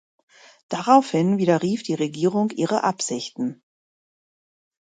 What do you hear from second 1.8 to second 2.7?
die Regierung